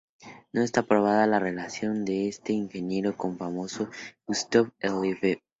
[0.51, 3.87] No está probada la relación de este ingeniero con el famoso
[4.25, 5.43] Gustave Eiffel.